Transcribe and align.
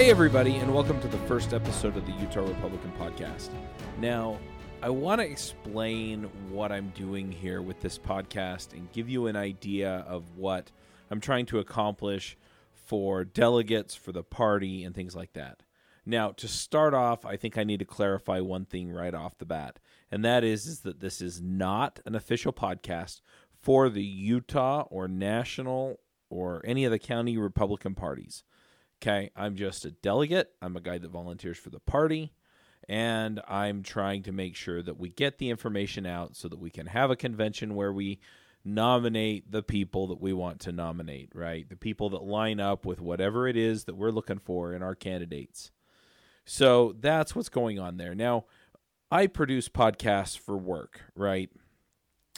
Hey, 0.00 0.08
everybody, 0.08 0.56
and 0.56 0.74
welcome 0.74 0.98
to 1.02 1.08
the 1.08 1.18
first 1.18 1.52
episode 1.52 1.94
of 1.94 2.06
the 2.06 2.12
Utah 2.12 2.40
Republican 2.40 2.90
Podcast. 2.98 3.50
Now, 3.98 4.38
I 4.80 4.88
want 4.88 5.20
to 5.20 5.26
explain 5.26 6.22
what 6.48 6.72
I'm 6.72 6.88
doing 6.96 7.30
here 7.30 7.60
with 7.60 7.82
this 7.82 7.98
podcast 7.98 8.72
and 8.72 8.90
give 8.92 9.10
you 9.10 9.26
an 9.26 9.36
idea 9.36 10.06
of 10.08 10.38
what 10.38 10.72
I'm 11.10 11.20
trying 11.20 11.44
to 11.46 11.58
accomplish 11.58 12.38
for 12.72 13.24
delegates, 13.24 13.94
for 13.94 14.10
the 14.10 14.22
party, 14.22 14.84
and 14.84 14.94
things 14.94 15.14
like 15.14 15.34
that. 15.34 15.64
Now, 16.06 16.30
to 16.30 16.48
start 16.48 16.94
off, 16.94 17.26
I 17.26 17.36
think 17.36 17.58
I 17.58 17.64
need 17.64 17.80
to 17.80 17.84
clarify 17.84 18.40
one 18.40 18.64
thing 18.64 18.90
right 18.90 19.12
off 19.12 19.36
the 19.36 19.44
bat, 19.44 19.80
and 20.10 20.24
that 20.24 20.44
is, 20.44 20.66
is 20.66 20.80
that 20.80 21.00
this 21.00 21.20
is 21.20 21.42
not 21.42 22.00
an 22.06 22.14
official 22.14 22.54
podcast 22.54 23.20
for 23.60 23.90
the 23.90 24.02
Utah 24.02 24.86
or 24.88 25.08
national 25.08 26.00
or 26.30 26.62
any 26.64 26.86
of 26.86 26.90
the 26.90 26.98
county 26.98 27.36
Republican 27.36 27.94
parties. 27.94 28.44
Okay, 29.02 29.30
I'm 29.34 29.56
just 29.56 29.86
a 29.86 29.90
delegate. 29.90 30.50
I'm 30.60 30.76
a 30.76 30.80
guy 30.80 30.98
that 30.98 31.10
volunteers 31.10 31.56
for 31.56 31.70
the 31.70 31.80
party, 31.80 32.34
and 32.86 33.40
I'm 33.48 33.82
trying 33.82 34.22
to 34.24 34.32
make 34.32 34.54
sure 34.56 34.82
that 34.82 34.98
we 34.98 35.08
get 35.08 35.38
the 35.38 35.48
information 35.48 36.04
out 36.04 36.36
so 36.36 36.48
that 36.48 36.58
we 36.58 36.68
can 36.68 36.86
have 36.86 37.10
a 37.10 37.16
convention 37.16 37.74
where 37.74 37.92
we 37.94 38.20
nominate 38.62 39.50
the 39.50 39.62
people 39.62 40.06
that 40.08 40.20
we 40.20 40.34
want 40.34 40.60
to 40.60 40.72
nominate, 40.72 41.30
right? 41.34 41.66
The 41.66 41.76
people 41.76 42.10
that 42.10 42.22
line 42.22 42.60
up 42.60 42.84
with 42.84 43.00
whatever 43.00 43.48
it 43.48 43.56
is 43.56 43.84
that 43.84 43.96
we're 43.96 44.10
looking 44.10 44.38
for 44.38 44.74
in 44.74 44.82
our 44.82 44.94
candidates. 44.94 45.70
So 46.44 46.94
that's 47.00 47.34
what's 47.34 47.48
going 47.48 47.78
on 47.78 47.96
there. 47.96 48.14
Now, 48.14 48.44
I 49.10 49.28
produce 49.28 49.70
podcasts 49.70 50.38
for 50.38 50.58
work, 50.58 51.00
right? 51.14 51.48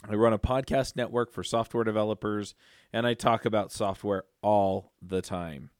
I 0.07 0.15
run 0.15 0.33
a 0.33 0.39
podcast 0.39 0.95
network 0.95 1.31
for 1.31 1.43
software 1.43 1.83
developers 1.83 2.55
and 2.91 3.05
I 3.05 3.15
talk 3.15 3.43
about 3.43 3.71
software 3.71 4.23
all 4.41 4.93
the 5.01 5.21
time. 5.21 5.71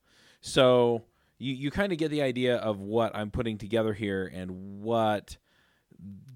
So 0.45 1.03
you, 1.39 1.53
you 1.53 1.71
kind 1.71 1.93
of 1.93 1.97
get 1.97 2.11
the 2.11 2.21
idea 2.21 2.57
of 2.57 2.81
what 2.81 3.15
I'm 3.15 3.31
putting 3.31 3.57
together 3.57 3.93
here 3.93 4.29
and 4.31 4.81
what 4.81 5.37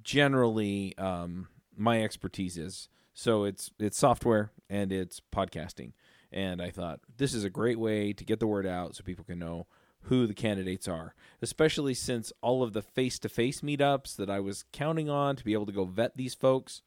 generally 0.01 0.97
um, 0.97 1.49
my 1.75 2.01
expertise 2.01 2.57
is. 2.57 2.87
So 3.13 3.43
it's 3.43 3.69
it's 3.77 3.97
software 3.97 4.51
and 4.69 4.93
it's 4.93 5.21
podcasting. 5.35 5.91
And 6.31 6.61
I 6.61 6.71
thought 6.71 7.01
this 7.17 7.33
is 7.33 7.43
a 7.43 7.49
great 7.49 7.79
way 7.79 8.13
to 8.13 8.23
get 8.23 8.39
the 8.39 8.47
word 8.47 8.65
out 8.65 8.95
so 8.95 9.03
people 9.03 9.25
can 9.25 9.39
know 9.39 9.67
who 10.03 10.25
the 10.25 10.33
candidates 10.33 10.87
are, 10.87 11.13
especially 11.41 11.93
since 11.93 12.31
all 12.41 12.63
of 12.63 12.71
the 12.71 12.81
face 12.81 13.19
to 13.19 13.29
face 13.29 13.59
meetups 13.59 14.15
that 14.15 14.29
I 14.29 14.39
was 14.39 14.63
counting 14.71 15.09
on 15.09 15.35
to 15.35 15.43
be 15.43 15.51
able 15.51 15.65
to 15.65 15.73
go 15.73 15.83
vet 15.83 16.15
these 16.15 16.33
folks 16.33 16.81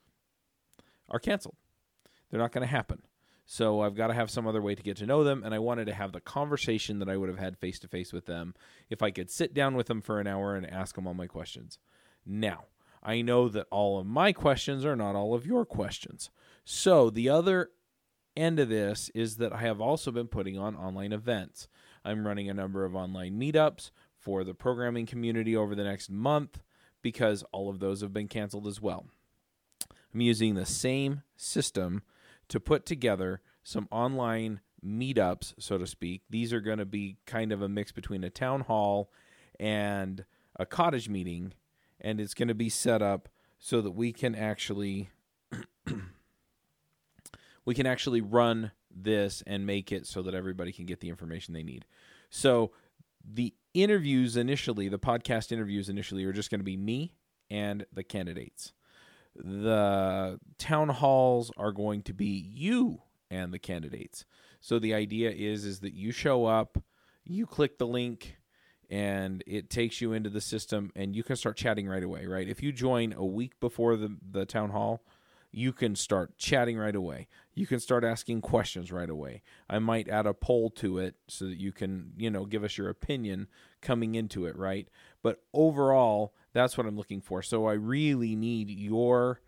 are 1.10 1.18
canceled. 1.18 1.56
They're 2.30 2.40
not 2.40 2.52
going 2.52 2.66
to 2.66 2.72
happen. 2.72 3.02
So 3.52 3.80
I've 3.80 3.96
got 3.96 4.06
to 4.06 4.14
have 4.14 4.30
some 4.30 4.46
other 4.46 4.62
way 4.62 4.76
to 4.76 4.82
get 4.82 4.98
to 4.98 5.06
know 5.06 5.24
them, 5.24 5.42
and 5.42 5.52
I 5.52 5.58
wanted 5.58 5.86
to 5.86 5.92
have 5.92 6.12
the 6.12 6.20
conversation 6.20 7.00
that 7.00 7.08
I 7.08 7.16
would 7.16 7.28
have 7.28 7.40
had 7.40 7.58
face 7.58 7.80
to 7.80 7.88
face 7.88 8.12
with 8.12 8.26
them 8.26 8.54
if 8.88 9.02
I 9.02 9.10
could 9.10 9.28
sit 9.28 9.54
down 9.54 9.74
with 9.74 9.88
them 9.88 10.00
for 10.00 10.20
an 10.20 10.28
hour 10.28 10.54
and 10.54 10.64
ask 10.70 10.94
them 10.94 11.04
all 11.04 11.14
my 11.14 11.26
questions. 11.26 11.76
Now, 12.24 12.66
I 13.02 13.22
know 13.22 13.48
that 13.48 13.66
all 13.72 13.98
of 13.98 14.06
my 14.06 14.32
questions 14.32 14.84
are 14.84 14.94
not 14.94 15.16
all 15.16 15.34
of 15.34 15.46
your 15.46 15.64
questions. 15.64 16.30
So 16.64 17.10
the 17.10 17.28
other 17.28 17.70
end 18.36 18.60
of 18.60 18.68
this 18.68 19.10
is 19.16 19.38
that 19.38 19.52
I 19.52 19.62
have 19.62 19.80
also 19.80 20.12
been 20.12 20.28
putting 20.28 20.56
on 20.56 20.76
online 20.76 21.12
events. 21.12 21.66
I'm 22.04 22.28
running 22.28 22.48
a 22.48 22.54
number 22.54 22.84
of 22.84 22.94
online 22.94 23.32
meetups 23.32 23.90
for 24.16 24.44
the 24.44 24.54
programming 24.54 25.06
community 25.06 25.56
over 25.56 25.74
the 25.74 25.82
next 25.82 26.08
month 26.08 26.62
because 27.02 27.42
all 27.50 27.68
of 27.68 27.80
those 27.80 28.00
have 28.00 28.12
been 28.12 28.28
canceled 28.28 28.68
as 28.68 28.80
well. 28.80 29.06
I'm 30.14 30.20
using 30.20 30.54
the 30.54 30.66
same 30.66 31.22
system 31.36 32.02
to 32.50 32.60
put 32.60 32.84
together 32.84 33.40
some 33.62 33.88
online 33.90 34.60
meetups, 34.84 35.54
so 35.58 35.78
to 35.78 35.86
speak. 35.86 36.22
These 36.28 36.52
are 36.52 36.60
going 36.60 36.78
to 36.78 36.84
be 36.84 37.16
kind 37.26 37.52
of 37.52 37.62
a 37.62 37.68
mix 37.68 37.92
between 37.92 38.24
a 38.24 38.30
town 38.30 38.62
hall 38.62 39.10
and 39.58 40.24
a 40.56 40.66
cottage 40.66 41.08
meeting, 41.08 41.52
and 42.00 42.20
it's 42.20 42.34
going 42.34 42.48
to 42.48 42.54
be 42.54 42.68
set 42.68 43.02
up 43.02 43.28
so 43.58 43.80
that 43.80 43.92
we 43.92 44.12
can 44.12 44.34
actually 44.34 45.10
we 47.64 47.74
can 47.74 47.86
actually 47.86 48.20
run 48.20 48.72
this 48.90 49.42
and 49.46 49.66
make 49.66 49.92
it 49.92 50.06
so 50.06 50.22
that 50.22 50.34
everybody 50.34 50.72
can 50.72 50.86
get 50.86 51.00
the 51.00 51.08
information 51.08 51.54
they 51.54 51.62
need. 51.62 51.84
So 52.30 52.72
the 53.24 53.54
interviews 53.74 54.36
initially, 54.36 54.88
the 54.88 54.98
podcast 54.98 55.52
interviews 55.52 55.88
initially 55.88 56.24
are 56.24 56.32
just 56.32 56.50
going 56.50 56.60
to 56.60 56.64
be 56.64 56.76
me 56.76 57.12
and 57.50 57.84
the 57.92 58.02
candidates 58.02 58.72
the 59.34 60.38
town 60.58 60.88
halls 60.88 61.50
are 61.56 61.72
going 61.72 62.02
to 62.02 62.12
be 62.12 62.50
you 62.52 63.02
and 63.30 63.52
the 63.52 63.58
candidates. 63.58 64.24
So 64.60 64.78
the 64.78 64.94
idea 64.94 65.30
is 65.30 65.64
is 65.64 65.80
that 65.80 65.94
you 65.94 66.12
show 66.12 66.46
up, 66.46 66.82
you 67.24 67.46
click 67.46 67.78
the 67.78 67.86
link 67.86 68.36
and 68.90 69.42
it 69.46 69.70
takes 69.70 70.00
you 70.00 70.12
into 70.12 70.30
the 70.30 70.40
system 70.40 70.90
and 70.96 71.14
you 71.14 71.22
can 71.22 71.36
start 71.36 71.56
chatting 71.56 71.88
right 71.88 72.02
away, 72.02 72.26
right? 72.26 72.48
If 72.48 72.62
you 72.62 72.72
join 72.72 73.12
a 73.12 73.24
week 73.24 73.58
before 73.60 73.96
the 73.96 74.16
the 74.30 74.44
town 74.44 74.70
hall, 74.70 75.02
you 75.52 75.72
can 75.72 75.96
start 75.96 76.36
chatting 76.38 76.78
right 76.78 76.94
away. 76.94 77.28
You 77.54 77.66
can 77.66 77.80
start 77.80 78.04
asking 78.04 78.40
questions 78.42 78.92
right 78.92 79.10
away. 79.10 79.42
I 79.68 79.78
might 79.78 80.08
add 80.08 80.26
a 80.26 80.34
poll 80.34 80.70
to 80.70 80.98
it 80.98 81.16
so 81.28 81.46
that 81.46 81.58
you 81.58 81.72
can, 81.72 82.12
you 82.16 82.30
know, 82.30 82.44
give 82.44 82.62
us 82.62 82.78
your 82.78 82.88
opinion 82.88 83.48
coming 83.80 84.14
into 84.14 84.46
it, 84.46 84.56
right? 84.56 84.88
But 85.22 85.42
overall, 85.52 86.34
that's 86.52 86.76
what 86.76 86.86
I'm 86.86 86.96
looking 86.96 87.20
for. 87.20 87.42
So 87.42 87.66
I 87.66 87.74
really 87.74 88.34
need 88.36 88.70
your 88.70 89.40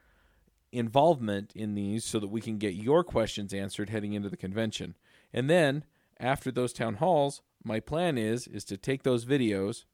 involvement 0.72 1.52
in 1.54 1.74
these 1.74 2.04
so 2.04 2.18
that 2.18 2.28
we 2.28 2.40
can 2.40 2.58
get 2.58 2.74
your 2.74 3.04
questions 3.04 3.52
answered 3.52 3.90
heading 3.90 4.14
into 4.14 4.28
the 4.28 4.36
convention. 4.36 4.96
And 5.32 5.48
then 5.50 5.84
after 6.18 6.50
those 6.50 6.72
town 6.72 6.94
halls, 6.94 7.42
my 7.64 7.80
plan 7.80 8.18
is 8.18 8.46
is 8.46 8.64
to 8.66 8.76
take 8.76 9.02
those 9.02 9.24
videos, 9.24 9.84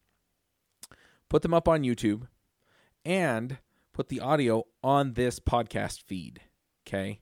put 1.29 1.43
them 1.43 1.55
up 1.55 1.69
on 1.69 1.83
YouTube, 1.83 2.29
and 3.05 3.59
put 3.93 4.09
the 4.09 4.21
audio 4.21 4.65
on 4.83 5.15
this 5.15 5.41
podcast 5.41 6.03
feed. 6.03 6.41
Okay. 6.87 7.21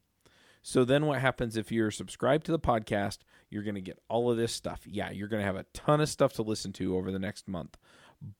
So 0.62 0.84
then 0.84 1.06
what 1.06 1.20
happens 1.20 1.56
if 1.56 1.70
you're 1.70 1.92
subscribed 1.92 2.44
to 2.46 2.52
the 2.52 2.58
podcast, 2.58 3.18
you're 3.50 3.62
going 3.62 3.76
to 3.76 3.80
get 3.80 4.00
all 4.08 4.30
of 4.30 4.36
this 4.36 4.52
stuff. 4.52 4.80
Yeah, 4.84 5.10
you're 5.10 5.28
going 5.28 5.40
to 5.40 5.46
have 5.46 5.56
a 5.56 5.66
ton 5.72 6.00
of 6.00 6.08
stuff 6.08 6.32
to 6.34 6.42
listen 6.42 6.72
to 6.74 6.96
over 6.96 7.12
the 7.12 7.20
next 7.20 7.46
month. 7.46 7.76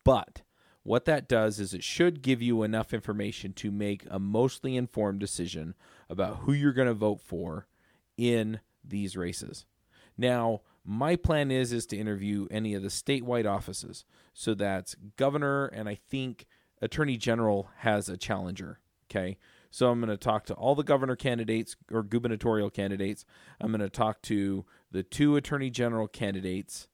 But 0.05 0.43
what 0.87 1.05
that 1.07 1.29
does 1.29 1.59
is 1.59 1.75
it 1.75 1.83
should 1.83 2.23
give 2.23 2.41
you 2.41 2.63
enough 2.63 2.95
information 2.95 3.53
to 3.55 3.71
make 3.73 4.07
a 4.09 4.21
mostly 4.21 4.77
informed 4.77 5.19
decision 5.19 5.75
about 6.09 6.39
who 6.39 6.53
you're 6.53 6.73
going 6.73 6.87
to 6.87 6.95
vote 6.95 7.21
for 7.21 7.67
in 8.17 8.61
these 8.85 9.17
races. 9.17 9.65
Now, 10.17 10.63
my 10.85 11.17
plan 11.17 11.51
is 11.51 11.73
is 11.73 11.87
to 11.87 11.97
interview 11.97 12.47
any 12.53 12.75
of 12.75 12.83
the 12.83 12.89
statewide 12.89 13.51
offices. 13.51 14.05
So 14.33 14.55
that's 14.55 14.95
governor 15.17 15.67
and 15.67 15.89
I 15.89 15.97
think 15.97 16.47
attorney 16.81 17.17
general 17.17 17.69
has 17.79 18.09
a 18.09 18.17
challenger, 18.17 18.79
okay? 19.11 19.39
So 19.73 19.91
I'm 19.91 19.99
going 19.99 20.09
to 20.11 20.17
talk 20.17 20.47
to 20.47 20.55
all 20.55 20.77
the 20.77 20.85
governor 20.85 21.17
candidates 21.17 21.75
or 21.91 22.05
gubernatorial 22.05 22.71
candidates. 22.71 23.25
I'm 23.61 23.73
going 23.73 23.81
to 23.81 23.91
talk 23.91 24.23
to 24.23 24.65
the 24.93 25.03
two 25.03 25.35
attorney 25.35 25.69
general 25.69 26.07
candidates. 26.07 26.87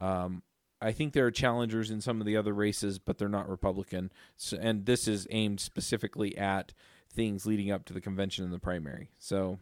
Um, 0.00 0.42
I 0.80 0.92
think 0.92 1.12
there 1.12 1.26
are 1.26 1.30
challengers 1.30 1.90
in 1.90 2.00
some 2.00 2.20
of 2.20 2.26
the 2.26 2.36
other 2.36 2.52
races, 2.52 2.98
but 2.98 3.18
they're 3.18 3.28
not 3.28 3.48
Republican. 3.48 4.12
So, 4.36 4.56
and 4.60 4.86
this 4.86 5.08
is 5.08 5.26
aimed 5.30 5.60
specifically 5.60 6.36
at 6.38 6.72
things 7.12 7.46
leading 7.46 7.70
up 7.70 7.84
to 7.86 7.92
the 7.92 8.00
convention 8.00 8.44
and 8.44 8.52
the 8.52 8.58
primary. 8.58 9.10
So 9.18 9.58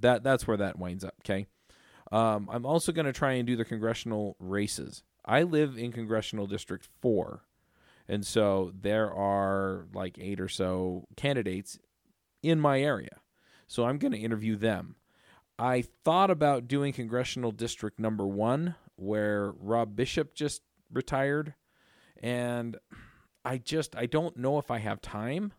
that 0.00 0.22
that's 0.22 0.46
where 0.46 0.56
that 0.58 0.78
winds 0.78 1.04
up. 1.04 1.14
Okay. 1.20 1.46
Um, 2.10 2.48
I'm 2.50 2.66
also 2.66 2.92
going 2.92 3.06
to 3.06 3.12
try 3.12 3.32
and 3.32 3.46
do 3.46 3.56
the 3.56 3.64
congressional 3.64 4.36
races. 4.38 5.02
I 5.24 5.42
live 5.42 5.76
in 5.76 5.92
congressional 5.92 6.46
district 6.46 6.88
four, 7.02 7.42
and 8.08 8.26
so 8.26 8.72
there 8.78 9.12
are 9.12 9.86
like 9.92 10.18
eight 10.18 10.40
or 10.40 10.48
so 10.48 11.06
candidates 11.16 11.78
in 12.42 12.60
my 12.60 12.80
area. 12.80 13.20
So 13.66 13.84
I'm 13.84 13.98
going 13.98 14.12
to 14.12 14.18
interview 14.18 14.56
them. 14.56 14.96
I 15.58 15.82
thought 16.04 16.30
about 16.30 16.68
doing 16.68 16.92
congressional 16.92 17.52
district 17.52 17.98
number 17.98 18.26
one, 18.26 18.76
where 18.98 19.52
Rob 19.58 19.96
Bishop 19.96 20.34
just 20.34 20.62
retired, 20.92 21.54
and 22.20 22.76
I 23.44 23.58
just 23.58 23.96
I 23.96 24.06
don't 24.06 24.36
know 24.36 24.58
if 24.58 24.70
I 24.70 24.78
have 24.78 25.00
time, 25.00 25.52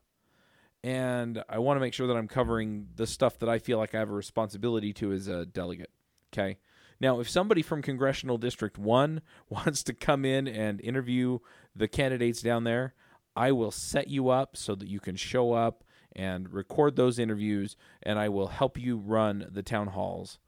and 0.83 1.43
I 1.49 1.59
want 1.59 1.77
to 1.77 1.81
make 1.81 1.93
sure 1.93 2.07
that 2.07 2.17
I'm 2.17 2.27
covering 2.27 2.89
the 2.95 3.07
stuff 3.07 3.39
that 3.39 3.49
I 3.49 3.59
feel 3.59 3.77
like 3.77 3.95
I 3.95 3.99
have 3.99 4.09
a 4.09 4.13
responsibility 4.13 4.93
to 4.93 5.11
as 5.13 5.27
a 5.27 5.45
delegate. 5.45 5.91
Okay. 6.33 6.59
Now, 7.01 7.21
if 7.21 7.29
somebody 7.29 7.61
from 7.61 7.81
Congressional 7.81 8.37
District 8.37 8.77
1 8.77 9.21
wants 9.49 9.83
to 9.83 9.93
come 9.93 10.25
in 10.25 10.47
and 10.47 10.81
interview 10.81 11.39
the 11.75 11.87
candidates 11.87 12.41
down 12.41 12.65
there, 12.65 12.93
I 13.35 13.53
will 13.53 13.71
set 13.71 14.09
you 14.09 14.29
up 14.29 14.57
so 14.57 14.75
that 14.75 14.89
you 14.89 14.99
can 14.99 15.15
show 15.15 15.53
up 15.53 15.83
and 16.13 16.51
record 16.51 16.95
those 16.95 17.19
interviews, 17.19 17.77
and 18.03 18.19
I 18.19 18.27
will 18.27 18.47
help 18.47 18.77
you 18.77 18.97
run 18.97 19.47
the 19.49 19.63
town 19.63 19.87
halls 19.87 20.39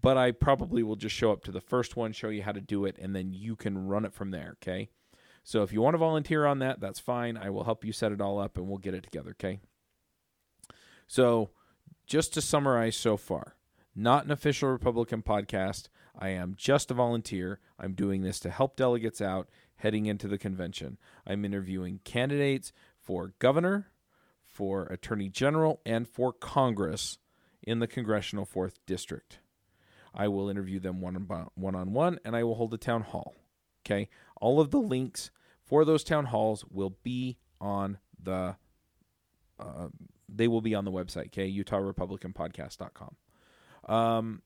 but 0.00 0.16
I 0.16 0.30
probably 0.30 0.82
will 0.82 0.96
just 0.96 1.14
show 1.14 1.32
up 1.32 1.44
to 1.44 1.52
the 1.52 1.60
first 1.60 1.96
one, 1.96 2.12
show 2.12 2.28
you 2.28 2.42
how 2.42 2.52
to 2.52 2.60
do 2.60 2.84
it, 2.84 2.96
and 3.00 3.14
then 3.14 3.32
you 3.32 3.56
can 3.56 3.86
run 3.86 4.04
it 4.04 4.14
from 4.14 4.30
there. 4.30 4.56
Okay. 4.62 4.88
So 5.42 5.62
if 5.62 5.72
you 5.72 5.80
want 5.80 5.94
to 5.94 5.98
volunteer 5.98 6.44
on 6.44 6.58
that, 6.60 6.80
that's 6.80 6.98
fine. 6.98 7.36
I 7.36 7.50
will 7.50 7.64
help 7.64 7.84
you 7.84 7.92
set 7.92 8.12
it 8.12 8.20
all 8.20 8.38
up 8.38 8.56
and 8.56 8.66
we'll 8.66 8.78
get 8.78 8.94
it 8.94 9.04
together. 9.04 9.30
Okay. 9.30 9.60
So 11.06 11.50
just 12.06 12.34
to 12.34 12.40
summarize 12.40 12.96
so 12.96 13.16
far, 13.16 13.56
not 13.94 14.24
an 14.24 14.30
official 14.30 14.68
Republican 14.68 15.22
podcast. 15.22 15.88
I 16.18 16.30
am 16.30 16.54
just 16.56 16.90
a 16.90 16.94
volunteer. 16.94 17.60
I'm 17.78 17.94
doing 17.94 18.22
this 18.22 18.40
to 18.40 18.50
help 18.50 18.76
delegates 18.76 19.20
out 19.20 19.48
heading 19.76 20.06
into 20.06 20.28
the 20.28 20.38
convention. 20.38 20.98
I'm 21.26 21.44
interviewing 21.44 22.00
candidates 22.04 22.72
for 22.98 23.34
governor, 23.38 23.88
for 24.44 24.84
attorney 24.84 25.28
general, 25.28 25.80
and 25.84 26.08
for 26.08 26.32
Congress 26.32 27.18
in 27.62 27.78
the 27.78 27.86
congressional 27.86 28.46
4th 28.46 28.74
district. 28.86 29.40
I 30.16 30.28
will 30.28 30.48
interview 30.48 30.80
them 30.80 31.00
one 31.00 31.16
on 31.74 31.92
one, 31.92 32.18
and 32.24 32.34
I 32.34 32.42
will 32.42 32.54
hold 32.54 32.72
a 32.74 32.78
town 32.78 33.02
hall. 33.02 33.34
Okay, 33.84 34.08
all 34.40 34.60
of 34.60 34.70
the 34.70 34.80
links 34.80 35.30
for 35.62 35.84
those 35.84 36.02
town 36.02 36.26
halls 36.26 36.64
will 36.70 36.96
be 37.02 37.38
on 37.60 37.98
the. 38.20 38.56
Uh, 39.58 39.88
they 40.28 40.48
will 40.48 40.60
be 40.60 40.74
on 40.74 40.84
the 40.84 40.90
website. 40.90 41.26
Okay, 41.26 41.50
UtahRepublicanPodcast.com. 41.52 43.16
Um, 43.94 44.42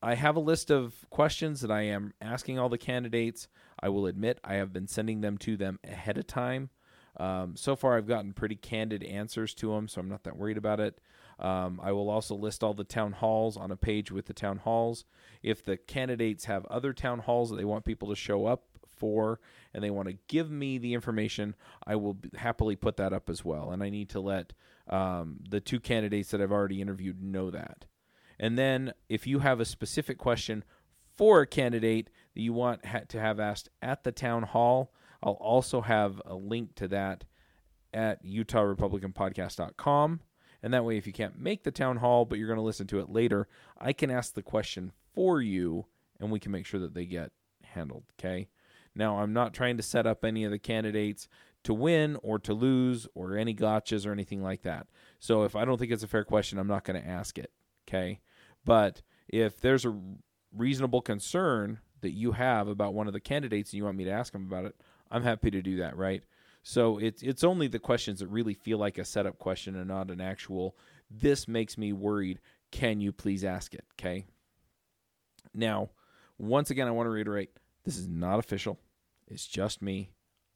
I 0.00 0.14
have 0.14 0.36
a 0.36 0.40
list 0.40 0.70
of 0.70 0.94
questions 1.10 1.60
that 1.60 1.70
I 1.70 1.82
am 1.82 2.14
asking 2.20 2.58
all 2.58 2.68
the 2.68 2.78
candidates. 2.78 3.48
I 3.80 3.88
will 3.88 4.06
admit 4.06 4.38
I 4.44 4.54
have 4.54 4.72
been 4.72 4.86
sending 4.86 5.20
them 5.20 5.36
to 5.38 5.56
them 5.56 5.80
ahead 5.84 6.18
of 6.18 6.26
time. 6.26 6.70
Um, 7.18 7.56
so 7.56 7.74
far, 7.74 7.96
I've 7.96 8.06
gotten 8.06 8.32
pretty 8.32 8.54
candid 8.54 9.02
answers 9.02 9.54
to 9.54 9.72
them, 9.72 9.88
so 9.88 10.00
I'm 10.00 10.08
not 10.08 10.22
that 10.24 10.36
worried 10.36 10.56
about 10.56 10.78
it. 10.78 11.00
Um, 11.38 11.80
I 11.82 11.92
will 11.92 12.10
also 12.10 12.34
list 12.34 12.64
all 12.64 12.74
the 12.74 12.84
town 12.84 13.12
halls 13.12 13.56
on 13.56 13.70
a 13.70 13.76
page 13.76 14.10
with 14.10 14.26
the 14.26 14.32
town 14.32 14.58
halls. 14.58 15.04
If 15.42 15.64
the 15.64 15.76
candidates 15.76 16.46
have 16.46 16.66
other 16.66 16.92
town 16.92 17.20
halls 17.20 17.50
that 17.50 17.56
they 17.56 17.64
want 17.64 17.84
people 17.84 18.08
to 18.08 18.16
show 18.16 18.46
up 18.46 18.64
for 18.86 19.40
and 19.72 19.84
they 19.84 19.90
want 19.90 20.08
to 20.08 20.18
give 20.26 20.50
me 20.50 20.78
the 20.78 20.94
information, 20.94 21.54
I 21.86 21.96
will 21.96 22.18
happily 22.36 22.74
put 22.76 22.96
that 22.96 23.12
up 23.12 23.30
as 23.30 23.44
well. 23.44 23.70
And 23.70 23.82
I 23.82 23.90
need 23.90 24.08
to 24.10 24.20
let 24.20 24.52
um, 24.88 25.38
the 25.48 25.60
two 25.60 25.78
candidates 25.78 26.30
that 26.30 26.40
I've 26.40 26.52
already 26.52 26.80
interviewed 26.80 27.22
know 27.22 27.50
that. 27.50 27.86
And 28.40 28.58
then 28.58 28.92
if 29.08 29.26
you 29.26 29.40
have 29.40 29.60
a 29.60 29.64
specific 29.64 30.18
question 30.18 30.64
for 31.16 31.40
a 31.40 31.46
candidate 31.46 32.10
that 32.34 32.42
you 32.42 32.52
want 32.52 32.84
ha- 32.86 33.00
to 33.08 33.20
have 33.20 33.40
asked 33.40 33.68
at 33.82 34.04
the 34.04 34.12
town 34.12 34.44
hall, 34.44 34.92
I'll 35.22 35.32
also 35.32 35.80
have 35.80 36.22
a 36.24 36.34
link 36.34 36.74
to 36.76 36.88
that 36.88 37.24
at 37.92 38.24
UtahRepublicanPodcast.com. 38.24 40.20
And 40.62 40.74
that 40.74 40.84
way, 40.84 40.96
if 40.96 41.06
you 41.06 41.12
can't 41.12 41.38
make 41.38 41.62
the 41.62 41.70
town 41.70 41.98
hall, 41.98 42.24
but 42.24 42.38
you're 42.38 42.48
going 42.48 42.58
to 42.58 42.62
listen 42.62 42.86
to 42.88 42.98
it 42.98 43.10
later, 43.10 43.46
I 43.78 43.92
can 43.92 44.10
ask 44.10 44.34
the 44.34 44.42
question 44.42 44.92
for 45.14 45.40
you 45.40 45.86
and 46.18 46.30
we 46.30 46.40
can 46.40 46.52
make 46.52 46.66
sure 46.66 46.80
that 46.80 46.94
they 46.94 47.06
get 47.06 47.30
handled. 47.62 48.04
Okay. 48.18 48.48
Now, 48.94 49.18
I'm 49.18 49.32
not 49.32 49.54
trying 49.54 49.76
to 49.76 49.82
set 49.82 50.06
up 50.06 50.24
any 50.24 50.44
of 50.44 50.50
the 50.50 50.58
candidates 50.58 51.28
to 51.64 51.74
win 51.74 52.16
or 52.22 52.38
to 52.40 52.54
lose 52.54 53.06
or 53.14 53.36
any 53.36 53.54
gotchas 53.54 54.06
or 54.06 54.12
anything 54.12 54.42
like 54.42 54.62
that. 54.62 54.88
So 55.20 55.44
if 55.44 55.54
I 55.54 55.64
don't 55.64 55.78
think 55.78 55.92
it's 55.92 56.02
a 56.02 56.08
fair 56.08 56.24
question, 56.24 56.58
I'm 56.58 56.66
not 56.66 56.84
going 56.84 57.00
to 57.00 57.08
ask 57.08 57.38
it. 57.38 57.52
Okay. 57.88 58.20
But 58.64 59.02
if 59.28 59.60
there's 59.60 59.84
a 59.84 59.96
reasonable 60.52 61.02
concern 61.02 61.78
that 62.00 62.10
you 62.10 62.32
have 62.32 62.68
about 62.68 62.94
one 62.94 63.06
of 63.06 63.12
the 63.12 63.20
candidates 63.20 63.72
and 63.72 63.78
you 63.78 63.84
want 63.84 63.96
me 63.96 64.04
to 64.04 64.10
ask 64.10 64.32
them 64.32 64.46
about 64.46 64.64
it, 64.64 64.76
I'm 65.10 65.22
happy 65.22 65.50
to 65.50 65.62
do 65.62 65.76
that, 65.78 65.96
right? 65.96 66.22
So 66.62 66.98
it's 66.98 67.22
it's 67.22 67.44
only 67.44 67.66
the 67.68 67.78
questions 67.78 68.20
that 68.20 68.28
really 68.28 68.54
feel 68.54 68.78
like 68.78 68.98
a 68.98 69.04
setup 69.04 69.38
question 69.38 69.76
and 69.76 69.88
not 69.88 70.10
an 70.10 70.20
actual. 70.20 70.76
This 71.10 71.48
makes 71.48 71.78
me 71.78 71.92
worried. 71.92 72.40
Can 72.70 73.00
you 73.00 73.12
please 73.12 73.44
ask 73.44 73.74
it? 73.74 73.84
Okay. 73.98 74.26
Now, 75.54 75.90
once 76.36 76.70
again, 76.70 76.88
I 76.88 76.92
want 76.92 77.06
to 77.06 77.10
reiterate: 77.10 77.50
this 77.84 77.96
is 77.96 78.08
not 78.08 78.38
official. 78.38 78.78
It's 79.26 79.46
just 79.46 79.82
me. 79.82 80.10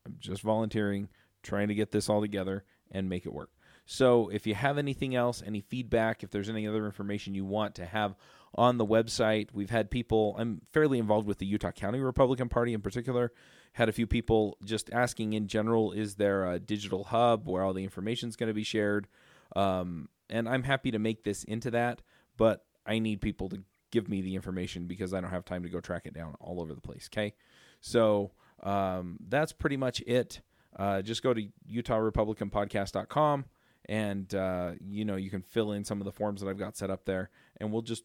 I'm 0.04 0.16
just 0.19 0.43
volunteering, 0.43 1.08
trying 1.43 1.69
to 1.69 1.75
get 1.75 1.93
this 1.93 2.08
all 2.08 2.20
together 2.20 2.64
and 2.90 3.08
make 3.08 3.25
it 3.25 3.32
work. 3.32 3.50
So, 3.87 4.28
if 4.28 4.46
you 4.46 4.55
have 4.55 4.78
anything 4.78 5.14
else, 5.14 5.43
any 5.44 5.60
feedback, 5.60 6.22
if 6.22 6.31
there's 6.31 6.48
any 6.48 6.66
other 6.66 6.84
information 6.84 7.34
you 7.34 7.44
want 7.44 7.75
to 7.76 7.87
have 7.87 8.14
on 8.55 8.76
the 8.76 8.87
website, 8.87 9.48
we've 9.52 9.70
had 9.70 9.90
people. 9.90 10.37
I'm 10.38 10.62
fairly 10.72 10.98
involved 10.98 11.26
with 11.26 11.38
the 11.38 11.46
Utah 11.46 11.72
County 11.72 12.00
Republican 12.00 12.48
Party 12.48 12.75
in 12.75 12.81
particular 12.82 13.32
had 13.72 13.88
a 13.88 13.92
few 13.92 14.06
people 14.06 14.58
just 14.64 14.90
asking 14.92 15.32
in 15.32 15.46
general 15.46 15.92
is 15.92 16.16
there 16.16 16.50
a 16.50 16.58
digital 16.58 17.04
hub 17.04 17.48
where 17.48 17.62
all 17.62 17.72
the 17.72 17.84
information 17.84 18.28
is 18.28 18.36
going 18.36 18.48
to 18.48 18.54
be 18.54 18.64
shared? 18.64 19.08
Um, 19.56 20.08
and 20.32 20.48
i'm 20.48 20.64
happy 20.64 20.90
to 20.90 20.98
make 20.98 21.22
this 21.22 21.44
into 21.44 21.70
that 21.70 22.02
but 22.36 22.64
i 22.86 22.98
need 22.98 23.20
people 23.20 23.48
to 23.50 23.62
give 23.90 24.08
me 24.08 24.22
the 24.22 24.34
information 24.34 24.86
because 24.86 25.14
i 25.14 25.20
don't 25.20 25.30
have 25.30 25.44
time 25.44 25.62
to 25.62 25.69
go 25.69 25.80
track 25.80 26.02
it 26.06 26.14
down 26.14 26.34
all 26.40 26.60
over 26.60 26.74
the 26.74 26.80
place 26.80 27.08
okay? 27.12 27.34
So 27.80 28.32
um, 28.62 29.19
that's 29.28 29.52
pretty 29.52 29.76
much 29.76 30.00
it. 30.06 30.40
Uh, 30.76 31.02
just 31.02 31.22
go 31.22 31.34
to 31.34 31.48
utahrepublicanpodcast.com 31.70 33.44
and 33.86 34.34
uh, 34.34 34.72
you 34.80 35.04
know 35.04 35.16
you 35.16 35.30
can 35.30 35.42
fill 35.42 35.72
in 35.72 35.84
some 35.84 36.00
of 36.00 36.04
the 36.04 36.12
forms 36.12 36.40
that 36.40 36.48
i've 36.48 36.58
got 36.58 36.76
set 36.76 36.90
up 36.90 37.04
there 37.04 37.28
and 37.60 37.72
we'll 37.72 37.82
just 37.82 38.04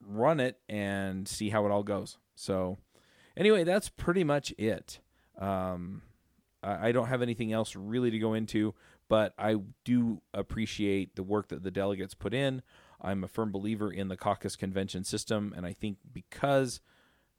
run 0.00 0.40
it 0.40 0.58
and 0.68 1.26
see 1.26 1.50
how 1.50 1.66
it 1.66 1.70
all 1.70 1.82
goes. 1.82 2.18
So 2.34 2.78
anyway, 3.38 3.64
that's 3.64 3.88
pretty 3.88 4.24
much 4.24 4.52
it. 4.58 4.98
Um, 5.38 6.02
I, 6.62 6.88
I 6.88 6.92
don't 6.92 7.06
have 7.06 7.22
anything 7.22 7.52
else 7.52 7.74
really 7.74 8.10
to 8.10 8.18
go 8.18 8.34
into, 8.34 8.74
but 9.08 9.32
I 9.38 9.56
do 9.84 10.20
appreciate 10.34 11.16
the 11.16 11.22
work 11.22 11.48
that 11.48 11.62
the 11.62 11.70
delegates 11.70 12.14
put 12.14 12.34
in. 12.34 12.62
I'm 13.00 13.24
a 13.24 13.28
firm 13.28 13.52
believer 13.52 13.90
in 13.90 14.08
the 14.08 14.16
caucus 14.16 14.56
convention 14.56 15.04
system, 15.04 15.54
and 15.56 15.64
I 15.64 15.72
think 15.72 15.98
because 16.12 16.80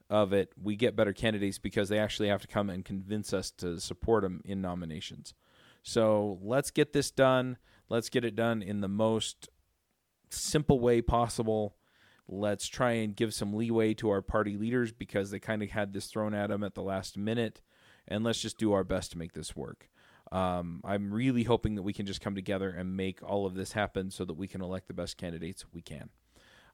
of 0.10 0.34
it, 0.34 0.52
we 0.60 0.76
get 0.76 0.96
better 0.96 1.14
candidates 1.14 1.60
because 1.60 1.90
they 1.90 2.00
actually 2.00 2.30
have 2.30 2.42
to 2.42 2.48
come 2.48 2.70
and 2.70 2.84
convince 2.84 3.34
us 3.34 3.52
to 3.52 3.80
support 3.80 4.24
them 4.24 4.42
in 4.46 4.62
nominations. 4.62 5.34
So 5.84 6.40
let's 6.42 6.72
get 6.72 6.94
this 6.94 7.12
done. 7.12 7.58
Let's 7.90 8.10
get 8.10 8.26
it 8.26 8.36
done 8.36 8.62
in 8.62 8.82
the 8.82 8.88
most 8.88 9.50
simple 10.30 10.80
way 10.80 11.02
possible. 11.02 11.76
Let's 12.32 12.68
try 12.68 12.92
and 12.92 13.16
give 13.16 13.34
some 13.34 13.56
leeway 13.56 13.96
to 13.96 14.10
our 14.12 14.22
party 14.22 14.56
leaders 14.56 14.92
because 14.92 15.32
they 15.32 15.40
kind 15.40 15.64
of 15.64 15.72
had 15.72 15.94
this 15.94 16.06
thrown 16.06 16.36
at 16.36 16.50
them 16.50 16.64
at 16.64 16.76
the 16.76 16.84
last 16.84 17.18
minute. 17.18 17.60
And 18.08 18.24
let's 18.24 18.40
just 18.40 18.60
do 18.60 18.72
our 18.72 18.84
best 18.84 19.12
to 19.12 19.18
make 19.18 19.34
this 19.34 19.56
work. 19.56 19.90
Um, 20.32 20.82
I'm 20.84 21.12
really 21.12 21.44
hoping 21.44 21.74
that 21.76 21.82
we 21.82 21.92
can 21.92 22.06
just 22.06 22.22
come 22.22 22.36
together 22.36 22.70
and 22.70 22.96
make 22.96 23.24
all 23.24 23.48
of 23.48 23.56
this 23.56 23.72
happen 23.72 24.12
so 24.12 24.26
that 24.26 24.36
we 24.36 24.48
can 24.48 24.62
elect 24.62 24.88
the 24.88 24.94
best 24.94 25.18
candidates 25.18 25.66
we 25.74 25.82
can. 25.82 26.10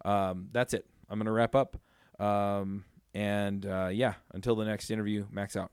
Um, 0.03 0.49
that's 0.51 0.73
it. 0.73 0.85
I'm 1.09 1.19
going 1.19 1.25
to 1.25 1.31
wrap 1.31 1.55
up. 1.55 1.77
Um, 2.19 2.83
and 3.13 3.65
uh, 3.65 3.89
yeah, 3.93 4.15
until 4.33 4.55
the 4.55 4.65
next 4.65 4.91
interview, 4.91 5.25
Max 5.31 5.55
out. 5.55 5.71